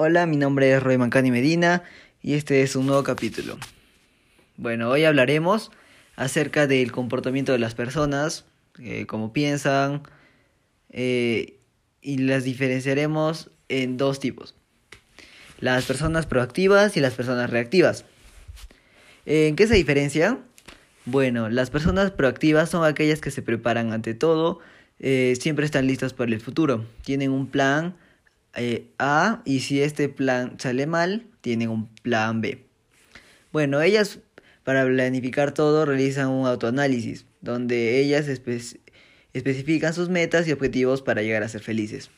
Hola, 0.00 0.26
mi 0.26 0.36
nombre 0.36 0.72
es 0.72 0.80
Roy 0.80 0.96
Mancani 0.96 1.32
Medina 1.32 1.82
y 2.22 2.34
este 2.34 2.62
es 2.62 2.76
un 2.76 2.86
nuevo 2.86 3.02
capítulo. 3.02 3.58
Bueno, 4.56 4.90
hoy 4.90 5.02
hablaremos 5.02 5.72
acerca 6.14 6.68
del 6.68 6.92
comportamiento 6.92 7.50
de 7.50 7.58
las 7.58 7.74
personas, 7.74 8.44
eh, 8.78 9.06
cómo 9.06 9.32
piensan, 9.32 10.04
eh, 10.90 11.58
y 12.00 12.18
las 12.18 12.44
diferenciaremos 12.44 13.50
en 13.68 13.96
dos 13.96 14.20
tipos. 14.20 14.54
Las 15.58 15.84
personas 15.84 16.26
proactivas 16.26 16.96
y 16.96 17.00
las 17.00 17.14
personas 17.14 17.50
reactivas. 17.50 18.04
¿En 19.26 19.56
qué 19.56 19.66
se 19.66 19.74
diferencia? 19.74 20.38
Bueno, 21.06 21.48
las 21.48 21.70
personas 21.70 22.12
proactivas 22.12 22.70
son 22.70 22.84
aquellas 22.84 23.20
que 23.20 23.32
se 23.32 23.42
preparan 23.42 23.92
ante 23.92 24.14
todo, 24.14 24.60
eh, 25.00 25.36
siempre 25.40 25.66
están 25.66 25.88
listas 25.88 26.12
para 26.12 26.30
el 26.30 26.40
futuro, 26.40 26.86
tienen 27.02 27.32
un 27.32 27.48
plan 27.48 27.96
eh, 28.54 28.90
A 28.98 29.42
y 29.44 29.60
si 29.60 29.82
este 29.82 30.08
plan 30.08 30.58
sale 30.58 30.86
mal, 30.86 31.26
tienen 31.40 31.68
un 31.68 31.88
plan 32.02 32.40
B. 32.40 32.64
Bueno, 33.52 33.80
ellas 33.80 34.20
para 34.68 34.84
planificar 34.84 35.54
todo 35.54 35.86
realizan 35.86 36.28
un 36.28 36.46
autoanálisis, 36.46 37.24
donde 37.40 38.00
ellas 38.00 38.28
especifican 38.28 39.94
sus 39.94 40.10
metas 40.10 40.46
y 40.46 40.52
objetivos 40.52 41.00
para 41.00 41.22
llegar 41.22 41.42
a 41.42 41.48
ser 41.48 41.62
felices. 41.62 42.10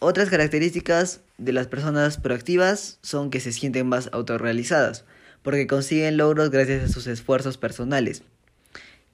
Otras 0.00 0.28
características 0.28 1.22
de 1.38 1.54
las 1.54 1.66
personas 1.66 2.18
proactivas 2.18 2.98
son 3.00 3.30
que 3.30 3.40
se 3.40 3.52
sienten 3.52 3.86
más 3.86 4.10
autorrealizadas, 4.12 5.06
porque 5.42 5.66
consiguen 5.66 6.18
logros 6.18 6.50
gracias 6.50 6.84
a 6.84 6.92
sus 6.92 7.06
esfuerzos 7.06 7.56
personales. 7.56 8.22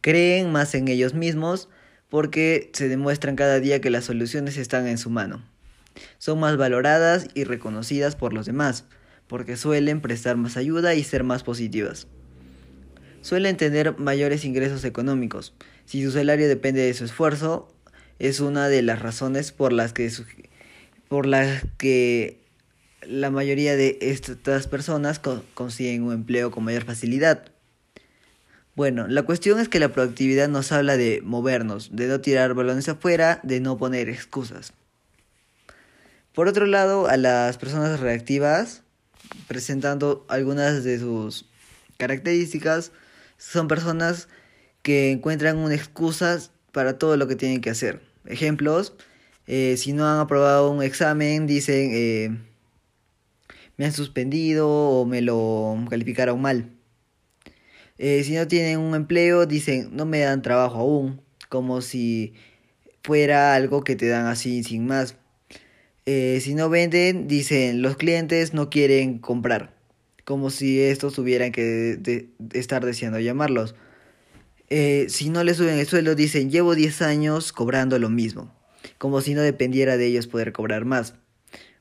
Creen 0.00 0.50
más 0.50 0.74
en 0.74 0.88
ellos 0.88 1.14
mismos 1.14 1.68
porque 2.10 2.70
se 2.72 2.88
demuestran 2.88 3.36
cada 3.36 3.60
día 3.60 3.80
que 3.80 3.90
las 3.90 4.06
soluciones 4.06 4.56
están 4.56 4.88
en 4.88 4.98
su 4.98 5.10
mano. 5.10 5.44
Son 6.18 6.40
más 6.40 6.56
valoradas 6.56 7.28
y 7.34 7.44
reconocidas 7.44 8.16
por 8.16 8.32
los 8.32 8.46
demás, 8.46 8.84
porque 9.26 9.56
suelen 9.56 10.00
prestar 10.00 10.36
más 10.36 10.56
ayuda 10.56 10.94
y 10.94 11.04
ser 11.04 11.24
más 11.24 11.42
positivas. 11.42 12.06
Suelen 13.20 13.56
tener 13.56 13.98
mayores 13.98 14.44
ingresos 14.44 14.84
económicos. 14.84 15.54
Si 15.86 16.04
su 16.04 16.12
salario 16.12 16.46
depende 16.46 16.82
de 16.82 16.94
su 16.94 17.04
esfuerzo, 17.04 17.74
es 18.18 18.40
una 18.40 18.68
de 18.68 18.82
las 18.82 19.00
razones 19.00 19.52
por 19.52 19.72
las 19.72 19.92
que, 19.92 20.12
por 21.08 21.26
las 21.26 21.64
que 21.78 22.40
la 23.02 23.30
mayoría 23.30 23.76
de 23.76 23.98
estas 24.00 24.66
personas 24.66 25.20
consiguen 25.54 26.02
un 26.02 26.12
empleo 26.12 26.50
con 26.50 26.64
mayor 26.64 26.84
facilidad. 26.84 27.44
Bueno, 28.76 29.06
la 29.06 29.22
cuestión 29.22 29.60
es 29.60 29.68
que 29.68 29.78
la 29.78 29.90
productividad 29.90 30.48
nos 30.48 30.72
habla 30.72 30.96
de 30.96 31.20
movernos, 31.22 31.94
de 31.94 32.08
no 32.08 32.20
tirar 32.20 32.54
balones 32.54 32.88
afuera, 32.88 33.40
de 33.44 33.60
no 33.60 33.78
poner 33.78 34.08
excusas. 34.08 34.72
Por 36.34 36.48
otro 36.48 36.66
lado, 36.66 37.06
a 37.06 37.16
las 37.16 37.58
personas 37.58 38.00
reactivas, 38.00 38.82
presentando 39.46 40.26
algunas 40.28 40.82
de 40.82 40.98
sus 40.98 41.48
características, 41.96 42.90
son 43.38 43.68
personas 43.68 44.28
que 44.82 45.12
encuentran 45.12 45.58
una 45.58 45.76
excusa 45.76 46.40
para 46.72 46.98
todo 46.98 47.16
lo 47.16 47.28
que 47.28 47.36
tienen 47.36 47.60
que 47.60 47.70
hacer. 47.70 48.02
Ejemplos, 48.26 48.94
eh, 49.46 49.76
si 49.78 49.92
no 49.92 50.08
han 50.08 50.18
aprobado 50.18 50.72
un 50.72 50.82
examen, 50.82 51.46
dicen 51.46 51.90
eh, 51.92 52.36
me 53.76 53.84
han 53.86 53.92
suspendido 53.92 54.68
o 54.68 55.06
me 55.06 55.22
lo 55.22 55.76
calificaron 55.88 56.42
mal. 56.42 56.68
Eh, 57.96 58.24
si 58.24 58.34
no 58.34 58.48
tienen 58.48 58.80
un 58.80 58.96
empleo, 58.96 59.46
dicen 59.46 59.90
no 59.92 60.04
me 60.04 60.18
dan 60.18 60.42
trabajo 60.42 60.78
aún, 60.78 61.20
como 61.48 61.80
si 61.80 62.34
fuera 63.04 63.54
algo 63.54 63.84
que 63.84 63.94
te 63.94 64.08
dan 64.08 64.26
así 64.26 64.64
sin 64.64 64.84
más. 64.84 65.16
Eh, 66.06 66.40
si 66.42 66.54
no 66.54 66.68
venden, 66.68 67.28
dicen 67.28 67.80
los 67.80 67.96
clientes 67.96 68.52
no 68.52 68.68
quieren 68.68 69.18
comprar, 69.18 69.74
como 70.24 70.50
si 70.50 70.80
estos 70.80 71.14
tuvieran 71.14 71.50
que 71.50 72.28
estar 72.52 72.84
deseando 72.84 73.18
llamarlos. 73.20 73.74
Eh, 74.68 75.06
si 75.08 75.30
no 75.30 75.44
le 75.44 75.54
suben 75.54 75.78
el 75.78 75.86
sueldo, 75.86 76.14
dicen 76.14 76.50
llevo 76.50 76.74
10 76.74 77.02
años 77.02 77.52
cobrando 77.52 77.98
lo 77.98 78.10
mismo, 78.10 78.54
como 78.98 79.20
si 79.22 79.34
no 79.34 79.40
dependiera 79.40 79.96
de 79.96 80.06
ellos 80.06 80.26
poder 80.26 80.52
cobrar 80.52 80.84
más. 80.84 81.14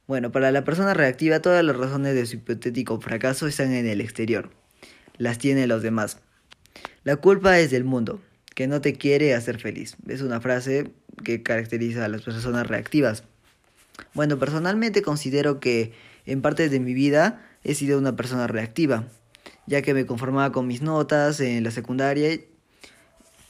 Bueno, 0.08 0.32
para 0.32 0.52
la 0.52 0.64
persona 0.64 0.94
reactiva 0.94 1.42
todas 1.42 1.64
las 1.64 1.76
razones 1.76 2.16
de 2.16 2.26
su 2.26 2.36
hipotético 2.36 3.00
fracaso 3.02 3.48
están 3.48 3.74
en 3.74 3.88
el 3.88 4.02
exterior. 4.02 4.52
Las 5.18 5.38
tienen 5.38 5.70
los 5.70 5.82
demás. 5.82 6.20
La 7.04 7.18
culpa 7.18 7.60
es 7.60 7.72
del 7.72 7.84
mundo, 7.84 8.22
que 8.56 8.68
no 8.68 8.82
te 8.82 8.94
quiere 8.94 9.34
hacer 9.34 9.60
feliz. 9.60 9.96
Es 10.08 10.22
una 10.22 10.42
frase 10.42 10.92
que 11.24 11.44
caracteriza 11.44 12.06
a 12.06 12.10
las 12.10 12.22
personas 12.22 12.68
reactivas. 12.68 13.24
Bueno, 14.14 14.40
personalmente 14.40 15.02
considero 15.02 15.60
que 15.60 15.94
en 16.26 16.42
parte 16.42 16.70
de 16.70 16.80
mi 16.80 16.94
vida 16.94 17.42
he 17.64 17.76
sido 17.76 17.98
una 17.98 18.16
persona 18.16 18.48
reactiva, 18.48 19.08
ya 19.68 19.82
que 19.82 19.94
me 19.94 20.06
conformaba 20.06 20.52
con 20.52 20.68
mis 20.68 20.82
notas 20.82 21.40
en 21.40 21.64
la 21.64 21.72
secundaria, 21.72 22.40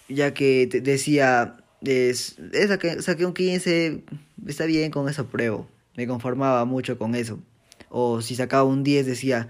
ya 0.09 0.33
que 0.33 0.67
decía, 0.67 1.57
es, 1.81 2.37
saqué, 3.01 3.25
un 3.25 3.33
15, 3.33 4.03
está 4.47 4.65
bien 4.65 4.91
con 4.91 5.09
eso 5.09 5.27
pruebo, 5.27 5.67
me 5.95 6.07
conformaba 6.07 6.65
mucho 6.65 6.97
con 6.97 7.15
eso. 7.15 7.39
O 7.89 8.21
si 8.21 8.35
sacaba 8.35 8.63
un 8.63 8.83
10 8.83 9.05
decía, 9.05 9.49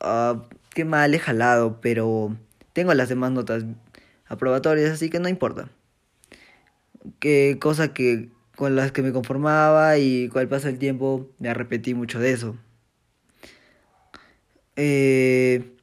ah, 0.00 0.44
qué 0.70 0.84
mal 0.84 1.14
he 1.14 1.18
jalado, 1.18 1.80
pero 1.80 2.36
tengo 2.72 2.94
las 2.94 3.08
demás 3.08 3.32
notas 3.32 3.64
aprobatorias, 4.26 4.90
así 4.90 5.10
que 5.10 5.20
no 5.20 5.28
importa. 5.28 5.68
Qué 7.20 7.58
cosa 7.60 7.94
que 7.94 8.28
con 8.58 8.74
las 8.74 8.90
que 8.90 9.02
me 9.02 9.12
conformaba 9.12 9.98
y 9.98 10.28
con 10.30 10.42
el 10.42 10.48
paso 10.48 10.66
del 10.66 10.80
tiempo 10.80 11.30
me 11.38 11.48
arrepentí 11.48 11.94
mucho 11.94 12.18
de 12.18 12.32
eso. 12.32 12.56
Eh, 14.74 15.76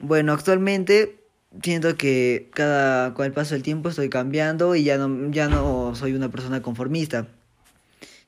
bueno, 0.00 0.32
actualmente 0.32 1.20
siento 1.62 1.96
que 1.96 2.50
cada 2.52 3.14
con 3.14 3.24
el 3.24 3.32
paso 3.32 3.54
del 3.54 3.62
tiempo 3.62 3.88
estoy 3.88 4.08
cambiando 4.08 4.74
y 4.74 4.82
ya 4.82 4.98
no 4.98 5.30
ya 5.30 5.48
no 5.48 5.94
soy 5.94 6.14
una 6.14 6.28
persona 6.28 6.60
conformista, 6.60 7.28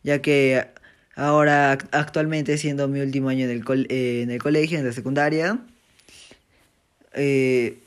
ya 0.05 0.23
que 0.23 0.69
ahora 1.17 1.73
actualmente 1.91 2.59
siendo 2.59 2.87
mi 2.87 3.01
último 3.01 3.29
año 3.29 3.47
en 3.47 3.51
el, 3.51 3.87
eh, 3.91 4.23
en 4.23 4.31
el 4.31 4.41
colegio, 4.41 4.79
en 4.79 4.87
la 4.87 4.93
secundaria, 4.93 5.59
eh, 7.15 7.81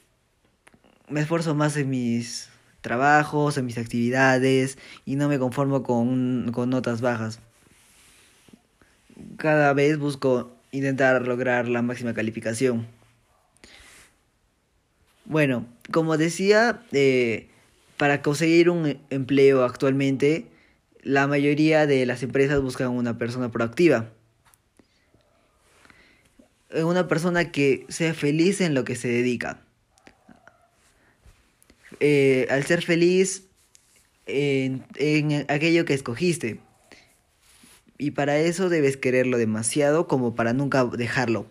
me 1.07 1.21
esfuerzo 1.21 1.55
más 1.55 1.77
en 1.77 1.89
mis 1.89 2.49
trabajos, 2.83 3.57
en 3.57 3.65
mis 3.65 3.79
actividades 3.79 4.77
y 5.05 5.15
no 5.15 5.27
me 5.27 5.39
conformo 5.39 5.81
con, 5.81 6.51
con 6.53 6.69
notas 6.69 7.01
bajas. 7.01 7.39
Cada 9.37 9.73
vez 9.73 9.97
busco 9.97 10.51
intentar 10.71 11.27
lograr 11.27 11.67
la 11.67 11.81
máxima 11.81 12.13
calificación. 12.13 12.85
Bueno, 15.25 15.65
como 15.91 16.17
decía, 16.17 16.83
eh, 16.91 17.47
para 17.97 18.21
conseguir 18.21 18.69
un 18.69 18.99
empleo 19.09 19.63
actualmente, 19.63 20.47
la 21.01 21.27
mayoría 21.27 21.87
de 21.87 22.05
las 22.05 22.21
empresas 22.23 22.61
buscan 22.61 22.89
una 22.89 23.17
persona 23.17 23.49
proactiva. 23.49 24.09
Una 26.73 27.07
persona 27.07 27.51
que 27.51 27.85
sea 27.87 28.13
feliz 28.13 28.59
en 28.59 28.73
lo 28.73 28.83
que 28.83 28.95
se 28.95 29.07
dedica. 29.07 29.61
Eh, 32.05 32.47
al 32.49 32.65
ser 32.65 32.81
feliz 32.83 33.45
en, 34.25 34.83
aquello 35.47 35.85
que 35.85 35.93
escogiste. 35.93 36.59
Y 37.97 38.11
para 38.11 38.37
eso 38.39 38.67
debes 38.67 38.97
quererlo 38.97 39.37
demasiado 39.37 40.05
como 40.05 40.35
para 40.35 40.51
nunca 40.51 40.83
dejarlo, 40.83 41.45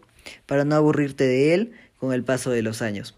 para 0.44 0.66
no 0.66 0.74
aburrirte 0.74 1.24
de 1.24 1.54
él 1.54 1.72
con 1.96 2.12
el 2.12 2.22
paso 2.22 2.50
de 2.50 2.60
los 2.60 2.82
años. 2.82 3.16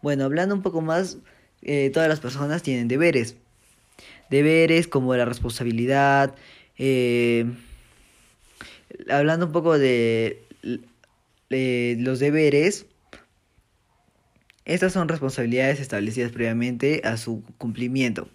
Bueno, 0.00 0.24
hablando 0.24 0.54
un 0.54 0.62
poco 0.62 0.80
más, 0.80 1.18
eh, 1.60 1.90
todas 1.92 2.08
las 2.08 2.20
personas 2.20 2.62
tienen 2.62 2.88
deberes. 2.88 3.36
Deberes 4.30 4.88
como 4.88 5.14
la 5.14 5.26
responsabilidad. 5.26 6.34
Eh, 6.78 7.44
hablando 9.10 9.44
un 9.44 9.52
poco 9.52 9.78
de 9.78 10.42
los 11.50 12.20
deberes, 12.20 12.86
estas 14.64 14.92
son 14.92 15.08
responsabilidades 15.08 15.80
establecidas 15.80 16.32
previamente 16.32 17.02
a 17.04 17.16
su 17.16 17.42
cumplimiento. 17.58 18.28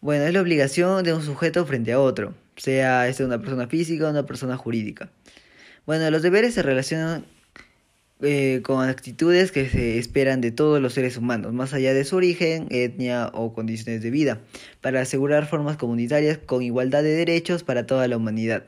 Bueno, 0.00 0.24
es 0.24 0.32
la 0.32 0.40
obligación 0.40 1.04
de 1.04 1.12
un 1.12 1.22
sujeto 1.22 1.66
frente 1.66 1.92
a 1.92 2.00
otro, 2.00 2.34
sea 2.56 3.08
este 3.08 3.24
una 3.24 3.40
persona 3.40 3.66
física 3.66 4.06
o 4.06 4.10
una 4.10 4.26
persona 4.26 4.56
jurídica. 4.56 5.10
Bueno, 5.84 6.10
los 6.10 6.22
deberes 6.22 6.54
se 6.54 6.62
relacionan 6.62 7.24
eh, 8.22 8.62
con 8.64 8.88
actitudes 8.88 9.52
que 9.52 9.68
se 9.68 9.98
esperan 9.98 10.40
de 10.40 10.50
todos 10.50 10.80
los 10.80 10.94
seres 10.94 11.18
humanos, 11.18 11.52
más 11.52 11.74
allá 11.74 11.92
de 11.92 12.04
su 12.04 12.16
origen, 12.16 12.66
etnia 12.70 13.30
o 13.34 13.52
condiciones 13.52 14.02
de 14.02 14.10
vida, 14.10 14.40
para 14.80 15.02
asegurar 15.02 15.46
formas 15.46 15.76
comunitarias 15.76 16.38
con 16.38 16.62
igualdad 16.62 17.02
de 17.02 17.14
derechos 17.14 17.62
para 17.62 17.84
toda 17.84 18.08
la 18.08 18.16
humanidad. 18.16 18.64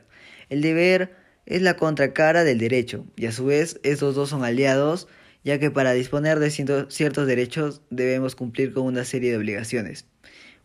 El 0.49 0.61
deber 0.61 1.15
es 1.47 1.63
la 1.63 1.75
contracara 1.75 2.43
del 2.43 2.59
derecho, 2.59 3.05
y 3.15 3.25
a 3.25 3.31
su 3.31 3.45
vez 3.45 3.79
estos 3.81 4.13
dos 4.13 4.29
son 4.29 4.43
aliados 4.43 5.07
ya 5.43 5.59
que 5.59 5.71
para 5.71 5.93
disponer 5.93 6.39
de 6.39 6.49
ciertos 6.51 7.27
derechos 7.27 7.81
debemos 7.89 8.35
cumplir 8.35 8.73
con 8.73 8.85
una 8.85 9.05
serie 9.05 9.31
de 9.31 9.37
obligaciones. 9.37 10.05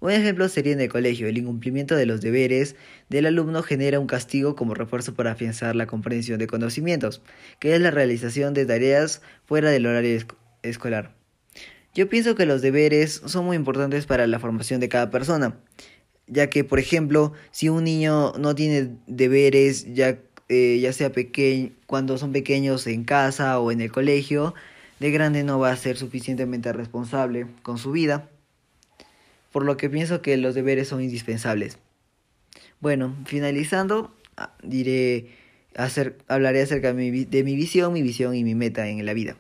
Un 0.01 0.11
ejemplo 0.11 0.49
sería 0.49 0.75
en 0.75 0.81
el 0.81 0.91
colegio, 0.91 1.29
el 1.29 1.39
incumplimiento 1.39 1.97
de 1.97 2.05
los 2.05 2.21
deberes 2.21 2.77
del 3.09 3.27
alumno 3.27 3.63
genera 3.63 4.01
un 4.01 4.07
castigo 4.07 4.55
como 4.55 4.75
refuerzo 4.75 5.15
para 5.15 5.33
afianzar 5.33 5.75
la 5.77 5.87
comprensión 5.87 6.39
de 6.39 6.47
conocimientos, 6.47 7.23
que 7.59 7.75
es 7.75 7.81
la 7.81 7.91
realización 7.91 8.53
de 8.53 8.67
tareas 8.67 9.23
fuera 9.47 9.71
del 9.71 9.87
horario 9.87 10.21
escolar. 10.63 11.15
Yo 11.95 12.09
pienso 12.09 12.35
que 12.35 12.45
los 12.45 12.61
deberes 12.61 13.23
son 13.25 13.47
muy 13.47 13.57
importantes 13.57 14.05
para 14.05 14.27
la 14.27 14.41
formación 14.41 14.81
de 14.81 14.89
cada 14.89 15.11
persona, 15.11 15.61
ya 16.27 16.51
que, 16.51 16.65
por 16.65 16.81
ejemplo, 16.81 17.33
si 17.51 17.69
un 17.69 17.85
niño 17.85 18.33
no 18.39 18.55
tiene 18.55 18.97
deberes, 19.07 19.95
ya, 19.95 20.19
eh, 20.49 20.79
ya 20.81 20.93
sea 20.93 21.11
pequeño, 21.11 21.71
cuando 21.87 22.19
son 22.19 22.33
pequeños 22.33 22.87
en 22.87 23.05
casa 23.05 23.59
o 23.59 23.73
en 23.73 23.81
el 23.81 23.91
colegio, 23.91 24.55
de 25.01 25.11
grande 25.11 25.43
no 25.45 25.59
va 25.59 25.71
a 25.71 25.77
ser 25.77 25.97
suficientemente 25.97 26.73
responsable 26.73 27.47
con 27.63 27.79
su 27.79 27.93
vida, 27.93 28.29
por 29.53 29.65
lo 29.65 29.77
que 29.77 29.91
pienso 29.91 30.23
que 30.23 30.37
los 30.37 30.55
deberes 30.55 30.89
son 30.89 31.03
indispensables. 31.03 31.79
Bueno, 32.81 33.15
finalizando, 33.27 34.15
ah, 34.37 34.55
diré, 34.63 35.29
hacer, 35.77 36.19
hablaré 36.29 36.63
acerca 36.63 36.93
de 36.93 37.11
mi, 37.11 37.25
de 37.25 37.45
mi 37.45 37.57
visión, 37.57 37.93
mi 37.93 38.03
visión 38.03 38.35
y 38.35 38.45
mi 38.45 38.55
meta 38.55 38.89
en 38.89 39.05
la 39.07 39.15
vida. 39.15 39.37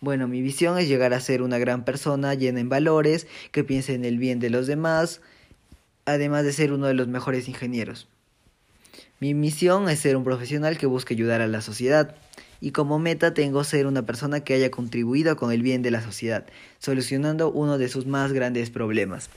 Bueno, 0.00 0.28
mi 0.28 0.40
visión 0.40 0.78
es 0.78 0.88
llegar 0.88 1.12
a 1.12 1.20
ser 1.20 1.42
una 1.42 1.58
gran 1.58 1.84
persona 1.84 2.34
llena 2.34 2.60
en 2.60 2.68
valores, 2.68 3.26
que 3.52 3.64
piense 3.64 3.94
en 3.94 4.04
el 4.04 4.18
bien 4.18 4.40
de 4.40 4.50
los 4.50 4.66
demás, 4.66 5.20
además 6.06 6.44
de 6.44 6.52
ser 6.52 6.72
uno 6.72 6.86
de 6.86 6.94
los 6.94 7.08
mejores 7.08 7.48
ingenieros. 7.48 8.08
Mi 9.20 9.34
misión 9.34 9.90
es 9.90 9.98
ser 9.98 10.16
un 10.16 10.24
profesional 10.24 10.78
que 10.78 10.86
busque 10.86 11.12
ayudar 11.12 11.42
a 11.42 11.46
la 11.46 11.60
sociedad 11.60 12.14
y 12.58 12.70
como 12.70 12.98
meta 12.98 13.34
tengo 13.34 13.62
ser 13.64 13.86
una 13.86 14.06
persona 14.06 14.40
que 14.40 14.54
haya 14.54 14.70
contribuido 14.70 15.36
con 15.36 15.52
el 15.52 15.62
bien 15.62 15.82
de 15.82 15.90
la 15.90 16.00
sociedad, 16.00 16.46
solucionando 16.78 17.50
uno 17.52 17.76
de 17.76 17.90
sus 17.90 18.06
más 18.06 18.32
grandes 18.32 18.70
problemas. 18.70 19.28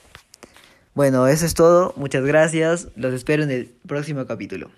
Bueno, 0.96 1.28
eso 1.28 1.46
es 1.46 1.54
todo, 1.54 1.94
muchas 1.98 2.24
gracias, 2.24 2.88
los 2.96 3.14
espero 3.14 3.44
en 3.44 3.52
el 3.52 3.74
próximo 3.86 4.26
capítulo. 4.26 4.72